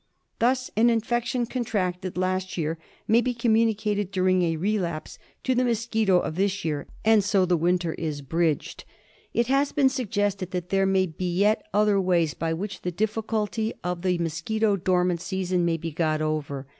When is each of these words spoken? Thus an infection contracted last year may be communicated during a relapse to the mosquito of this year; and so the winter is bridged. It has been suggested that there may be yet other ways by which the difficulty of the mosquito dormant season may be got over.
Thus 0.39 0.71
an 0.75 0.89
infection 0.89 1.45
contracted 1.45 2.17
last 2.17 2.57
year 2.57 2.79
may 3.07 3.21
be 3.21 3.35
communicated 3.35 4.09
during 4.09 4.41
a 4.41 4.55
relapse 4.57 5.19
to 5.43 5.53
the 5.53 5.63
mosquito 5.63 6.19
of 6.19 6.33
this 6.33 6.65
year; 6.65 6.87
and 7.05 7.23
so 7.23 7.45
the 7.45 7.55
winter 7.55 7.93
is 7.93 8.23
bridged. 8.23 8.83
It 9.31 9.45
has 9.45 9.71
been 9.71 9.89
suggested 9.89 10.49
that 10.49 10.69
there 10.69 10.87
may 10.87 11.05
be 11.05 11.31
yet 11.31 11.61
other 11.71 12.01
ways 12.01 12.33
by 12.33 12.51
which 12.51 12.81
the 12.81 12.89
difficulty 12.91 13.75
of 13.83 14.01
the 14.01 14.17
mosquito 14.17 14.75
dormant 14.75 15.21
season 15.21 15.65
may 15.65 15.77
be 15.77 15.91
got 15.91 16.19
over. 16.19 16.65